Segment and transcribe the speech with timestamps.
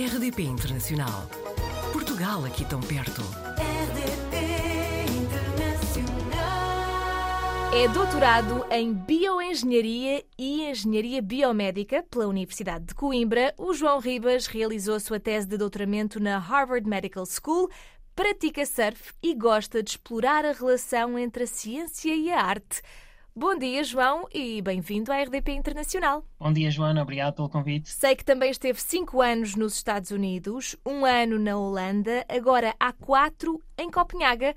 [0.00, 1.28] RDP Internacional.
[1.92, 3.20] Portugal aqui tão perto.
[3.20, 6.40] RDP Internacional.
[7.74, 13.52] É doutorado em Bioengenharia e Engenharia Biomédica pela Universidade de Coimbra.
[13.58, 17.68] O João Ribas realizou a sua tese de doutoramento na Harvard Medical School,
[18.16, 22.80] pratica surf e gosta de explorar a relação entre a ciência e a arte.
[23.34, 26.24] Bom dia, João, e bem-vindo à RDP Internacional.
[26.38, 27.00] Bom dia, Joana.
[27.02, 27.88] Obrigado pelo convite.
[27.88, 32.92] Sei que também esteve cinco anos nos Estados Unidos, um ano na Holanda, agora há
[32.92, 34.54] quatro em Copenhaga.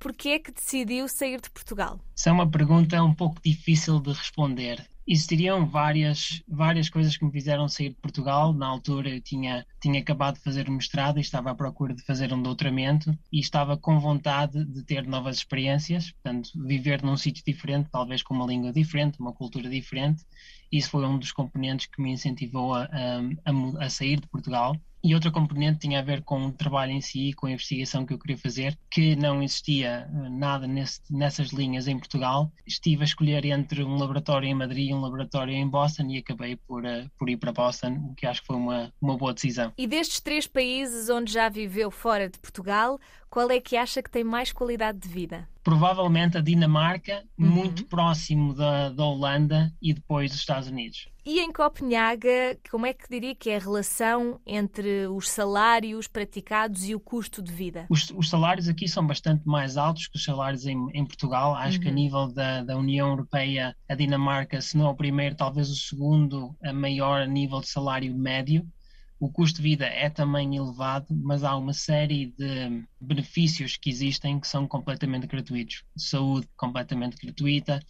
[0.00, 2.00] Por que é que decidiu sair de Portugal?
[2.14, 4.84] Isso é uma pergunta um pouco difícil de responder.
[5.10, 8.52] Existiriam várias, várias coisas que me fizeram sair de Portugal.
[8.52, 12.02] Na altura eu tinha, tinha acabado de fazer o mestrado e estava à procura de
[12.02, 17.42] fazer um doutoramento e estava com vontade de ter novas experiências, portanto, viver num sítio
[17.42, 20.26] diferente, talvez com uma língua diferente, uma cultura diferente.
[20.70, 24.76] Isso foi um dos componentes que me incentivou a, a, a sair de Portugal.
[25.08, 28.12] E outra componente tinha a ver com o trabalho em si, com a investigação que
[28.12, 32.52] eu queria fazer, que não existia eh, nada nesse- nessas linhas em Portugal.
[32.66, 36.56] Estive a escolher entre um laboratório em Madrid e um laboratório em Boston e acabei
[36.56, 39.72] por, eh, por ir para Boston, o que acho que foi uma, uma boa decisão.
[39.78, 44.10] E destes três países onde já viveu fora de Portugal, qual é que acha que
[44.10, 45.48] tem mais qualidade de vida?
[45.62, 51.08] Provavelmente a Dinamarca, muito próximo da, da Holanda e depois dos Estados Unidos.
[51.30, 56.88] E em Copenhaga, como é que diria que é a relação entre os salários praticados
[56.88, 57.84] e o custo de vida?
[57.90, 61.54] Os, os salários aqui são bastante mais altos que os salários em, em Portugal.
[61.54, 65.34] Acho que a nível da, da União Europeia, a Dinamarca, se não é o primeiro,
[65.34, 68.66] talvez o segundo a maior nível de salário médio.
[69.20, 74.38] O custo de vida é também elevado, mas há uma série de benefícios que existem
[74.38, 75.82] que são completamente gratuitos.
[75.96, 77.80] Saúde completamente gratuita,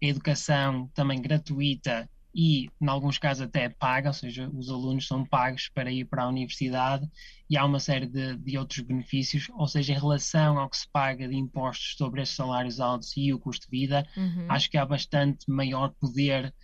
[0.00, 5.68] educação também gratuita e, em alguns casos, até paga, ou seja, os alunos são pagos
[5.74, 7.06] para ir para a universidade
[7.50, 10.86] e há uma série de, de outros benefícios, ou seja, em relação ao que se
[10.90, 14.44] paga de impostos sobre estes salários altos e o custo de vida, Uhum.
[14.46, 16.54] acho que há bastante maior poder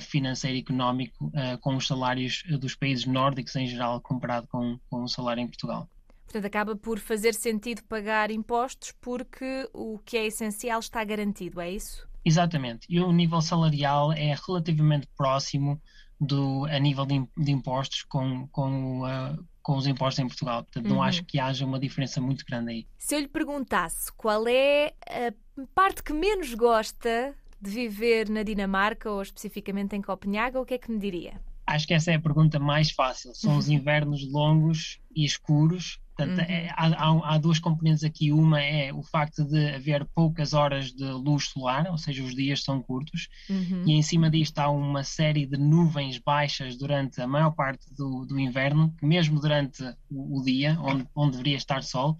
[0.00, 4.78] financeiro e económico eh, com os salários eh, dos países nórdicos em geral comparado com,
[4.90, 5.88] com o salário em Portugal.
[6.24, 11.70] Portanto, acaba por fazer sentido pagar impostos porque o que é essencial está garantido, é
[11.70, 12.08] isso?
[12.24, 12.86] Exatamente.
[12.88, 15.80] E o nível salarial é relativamente próximo
[16.20, 20.62] do, a nível de, de impostos com, com, ah, com os impostos em Portugal.
[20.62, 21.02] Portanto, não Uhum.
[21.02, 22.86] acho que haja uma diferença muito grande aí.
[22.98, 29.10] Se eu lhe perguntasse qual é a parte que menos gosta de viver na Dinamarca
[29.10, 31.40] ou especificamente em Copenhaga, o que é que me diria?
[31.66, 33.32] Acho que essa é a pergunta mais fácil.
[33.34, 35.98] São os invernos longos e escuros.
[36.16, 36.44] Portanto, Uhum.
[36.54, 38.30] é- há, há- duas componentes aqui.
[38.32, 42.62] Uma é o facto de haver poucas horas de luz solar, ou seja, os dias
[42.62, 43.28] são curtos.
[43.48, 43.84] Uhum.
[43.86, 48.26] e em cima disto há uma série de nuvens baixas durante a maior parte do,
[48.26, 52.18] do inverno, que mesmo durante o, o dia, onde, onde deveria estar sol,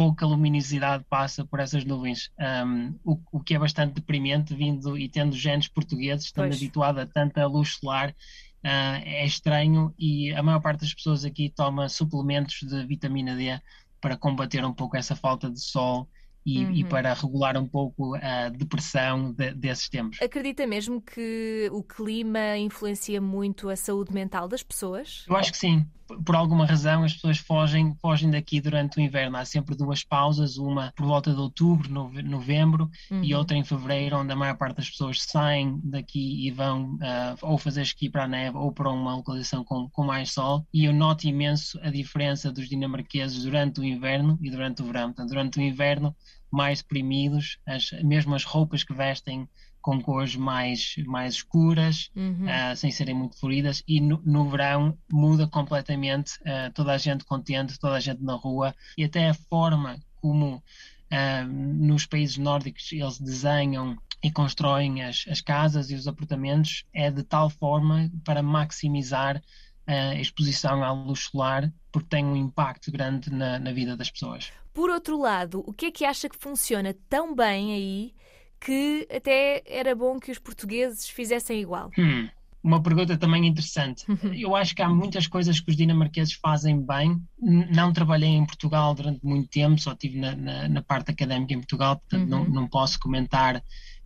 [0.00, 2.30] pouca luminosidade passa por essas nuvens,
[2.64, 6.56] um, o, o que é bastante deprimente, vindo e tendo genes portugueses, estando Pois.
[6.56, 8.16] habituado a tanta luz solar,
[8.64, 13.60] ah, é estranho e a maior parte das pessoas aqui toma suplementos de vitamina D
[14.00, 16.08] para combater um pouco essa falta de sol
[16.44, 16.88] e, e Uhum.
[16.88, 20.20] para regular um pouco a depressão de- desses tempos.
[20.22, 25.24] Acredita mesmo que o clima influencia muito a saúde mental das pessoas?
[25.28, 25.86] Eu acho que sim.
[26.24, 29.36] Por- alguma razão as pessoas fogem, fogem daqui durante o inverno.
[29.36, 32.90] Há sempre duas pausas, uma por volta de outubro, nove- novembro,
[33.22, 33.38] e Uhum.
[33.38, 37.56] outra em fevereiro, onde a maior parte das pessoas saem daqui e vão ah, ou
[37.56, 40.66] fazer esqui para a neve ou para uma localização com, com mais sol.
[40.74, 45.08] E eu noto imenso a diferença dos dinamarqueses durante o inverno e durante o verão.
[45.12, 46.12] Portanto, durante o inverno,
[46.50, 49.48] mais deprimidos, as, mesmo as roupas que vestem
[49.80, 52.46] com cores mais, mais escuras, Uhum.
[52.48, 57.24] ah, sem serem muito floridas, e no, no verão muda completamente, ah, toda a gente
[57.24, 60.62] contente, toda a gente na rua, e até a forma como
[61.10, 67.10] ah, nos países nórdicos eles desenham e constroem as, as casas e os apartamentos é
[67.10, 69.40] de tal forma para maximizar
[69.86, 74.52] a exposição à luz solar, porque tem um impacto grande na, na vida das pessoas.
[74.72, 78.14] Por outro lado, o que é que acha que funciona tão bem aí
[78.60, 81.90] que até era bom que os portugueses fizessem igual?
[81.98, 82.28] Hum,
[82.62, 84.04] uma pergunta também interessante.
[84.34, 87.20] Eu acho que há muitas coisas que os dinamarqueses fazem bem.
[87.40, 91.58] Não trabalhei em Portugal durante muito tempo, só estive na, na- na parte académica em
[91.58, 92.50] Portugal, portanto não, Uhum.
[92.50, 93.62] não posso comentar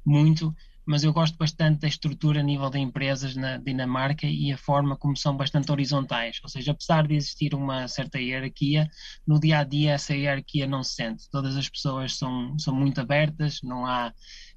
[0.07, 0.55] muito,
[0.87, 4.97] mas eu gosto bastante da estrutura a nível de empresas na Dinamarca e a forma
[4.97, 6.41] como são bastante horizontais.
[6.43, 8.89] Ou seja, apesar de existir uma certa hierarquia,
[9.27, 11.29] no dia a dia essa hierarquia não se sente.
[11.31, 14.13] Todas as pessoas são, são muito abertas, não há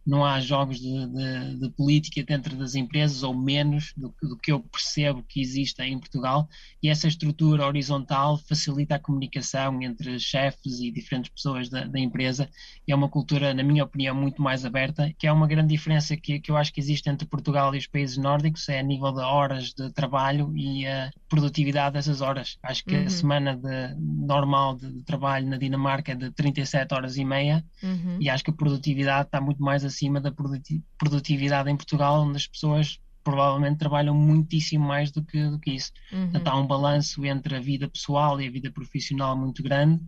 [0.07, 4.54] não há jogos de, de, de, política dentro das empresas, ou menos do, do, que
[4.54, 6.48] eu percebo que existe em Portugal,
[6.81, 12.50] e essa estrutura horizontal facilita a comunicação entre chefes e diferentes pessoas da, da empresa.
[12.88, 16.39] É uma cultura, na minha opinião, muito mais aberta, que é uma grande diferença que,
[16.39, 19.19] que eu acho que existe entre Portugal e os países nórdicos, é a nível de
[19.19, 22.57] horas de trabalho e a produtividade dessas horas.
[22.63, 23.06] Acho que uhum.
[23.06, 28.18] a semana de, normal de, trabalho na Dinamarca é de 37 horas e meia, uhum.
[28.21, 30.31] e acho que a produtividade está muito mais acima da
[30.97, 35.91] produtividade em Portugal, onde as pessoas provavelmente trabalham muitíssimo mais do que, do que isso.
[36.13, 36.31] Uhum.
[36.31, 40.01] Portanto, há um balanço entre a vida pessoal e a vida profissional muito grande.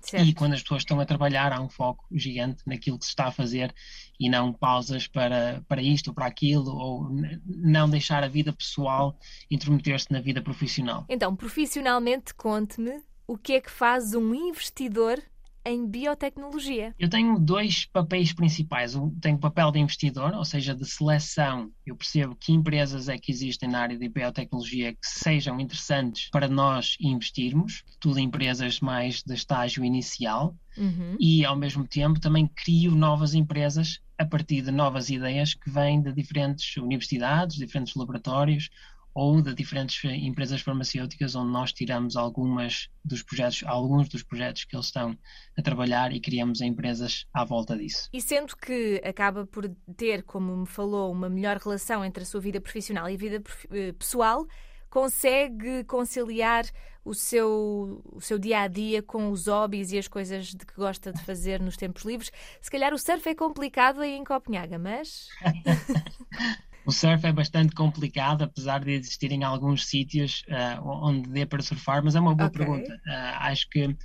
[0.00, 0.26] Certo.
[0.26, 3.26] E quando as pessoas estão a trabalhar, há um foco gigante naquilo que se está
[3.26, 3.74] a fazer
[4.18, 7.10] e não pausas para, para isto ou para aquilo, ou
[7.46, 9.18] não deixar a vida pessoal
[9.50, 11.04] intrometer-se na vida profissional.
[11.08, 15.20] Então, profissionalmente, conte-me o que é que faz um investidor
[15.64, 16.94] em biotecnologia?
[16.98, 18.94] Eu tenho dois papéis principais.
[18.94, 21.70] Eu tenho o papel de investidor, ou seja, de seleção.
[21.86, 26.48] Eu percebo que empresas é que existem na área de biotecnologia que sejam interessantes para
[26.48, 30.56] nós investirmos, tudo empresas mais de estágio inicial.
[30.76, 31.16] Uhum.
[31.20, 36.00] E, ao mesmo tempo, também crio novas empresas a partir de novas ideias que vêm
[36.00, 38.70] de diferentes universidades, diferentes laboratórios
[39.14, 44.74] ou de diferentes empresas farmacêuticas onde nós tiramos algumas dos projetos, alguns dos projetos que
[44.74, 45.16] eles estão
[45.56, 48.08] a trabalhar e criamos empresas à volta disso.
[48.12, 52.40] E sendo que acaba por ter, como me falou, uma melhor relação entre a sua
[52.40, 54.46] vida profissional e a vida eh, pessoal,
[54.88, 56.64] consegue conciliar
[57.04, 60.74] o seu, o seu dia a dia com os hobbies e as coisas de que
[60.74, 62.30] gosta de fazer nos tempos livres?
[62.60, 65.28] Se calhar o surf é complicado aí em Copenhaga, mas.
[66.84, 72.02] O surf é bastante complicado, apesar de existirem alguns sítios uh, onde dê para surfar,
[72.02, 72.58] mas é uma boa okay.
[72.58, 72.92] pergunta.
[73.06, 73.96] Uh, acho que,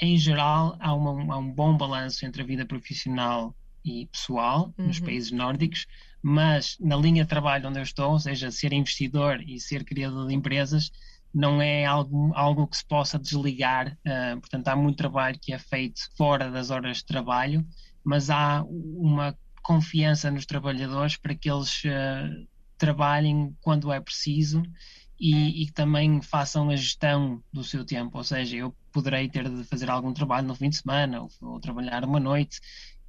[0.00, 3.54] em geral, há, uma, há, um bom balanço entre a vida profissional
[3.84, 4.86] e pessoal uhum.
[4.86, 5.86] nos países nórdicos,
[6.22, 10.26] mas na linha de trabalho onde eu estou, ou seja, ser investidor e ser criador
[10.26, 10.90] de empresas,
[11.32, 13.96] não é algo, algo que se possa desligar.
[14.06, 17.64] Uh, portanto, há muito trabalho que é feito fora das horas de trabalho,
[18.02, 22.48] mas há uma confiança nos trabalhadores para que eles uh,
[22.78, 24.62] trabalhem quando é preciso
[25.18, 28.16] e, e também façam a gestão do seu tempo.
[28.16, 31.60] Ou seja, eu poderei ter de fazer algum trabalho no fim de semana ou, ou
[31.60, 32.60] trabalhar uma noite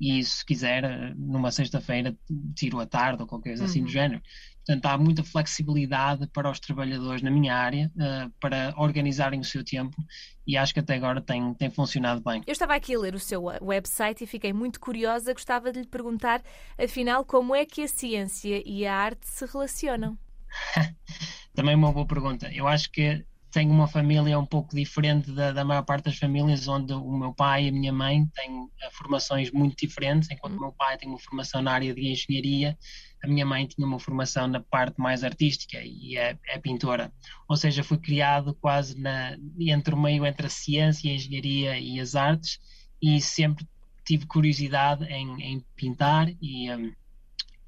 [0.02, 2.18] e se quiser, numa sexta-feira,
[2.56, 3.70] tiro a tarde ou qualquer coisa uhum.
[3.70, 3.92] assim do uhum.
[3.92, 4.22] género.
[4.66, 9.64] Portanto, há muita flexibilidade para os trabalhadores na minha área uh, para organizarem o seu
[9.64, 9.98] tempo
[10.46, 12.44] e acho que até agora tem, tem funcionado bem.
[12.46, 15.34] Eu estava aqui a ler o seu website e fiquei muito curiosa.
[15.34, 16.44] Gostava de lhe perguntar,
[16.78, 20.18] afinal, como é que a ciência e a arte se relacionam?
[21.56, 22.52] Também uma boa pergunta.
[22.54, 26.68] Eu acho que tenho uma família um pouco diferente da, da, maior parte das famílias,
[26.68, 30.60] onde o meu pai e a minha mãe têm eh, formações muito diferentes, enquanto o
[30.60, 32.78] meu pai tem uma formação na área de engenharia,
[33.24, 37.12] a minha mãe tinha uma formação na parte mais artística e é, é pintora.
[37.48, 42.00] Ou seja, fui criado quase na, entre o meio entre a ciência, a engenharia e
[42.00, 42.58] as artes,
[43.02, 43.68] e sempre
[44.06, 46.72] tive curiosidade em, em pintar e.
[46.72, 46.94] Um,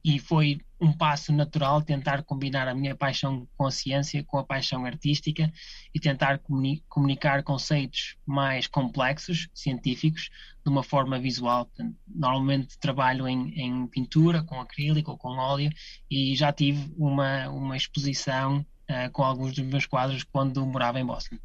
[0.03, 4.44] e foi um passo natural tentar combinar a minha paixão com a ciência, com a
[4.44, 5.51] paixão artística
[5.95, 10.29] e tentar comuni comunicar conceitos mais complexos, científicos,
[10.63, 11.69] de uma forma visual.
[12.05, 15.71] Normalmente trabalho em, em, pintura, com acrílico ou com óleo,
[16.11, 21.05] e já tive uma, uma exposição uh, com alguns dos meus quadros quando morava em
[21.05, 21.38] Boston.